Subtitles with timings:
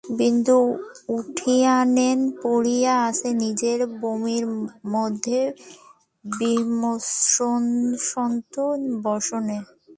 [0.03, 0.57] বিন্দু
[1.09, 4.45] উঠানেই পড়িয়া আছে, নিজের বমির
[4.87, 5.41] মধ্যে,
[6.25, 7.35] বিস্রস্ত
[9.03, 9.59] বসনে।